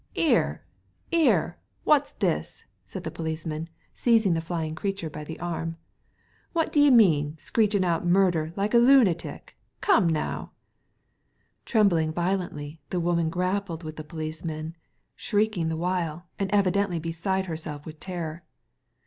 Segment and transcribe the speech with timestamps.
[0.15, 0.57] '"'Erel
[1.11, 5.77] 'ere, wofs this?" said the policeman, seizing the flying creature by the arm."
[6.55, 9.59] Wot d'ye mean, screeching out murder like a loonatic?
[9.79, 10.53] Come now!"
[11.65, 14.75] Trembling violently, the woman grappled with the policeman,
[15.15, 18.41] shrieking the while, and evidently beside herself with terror.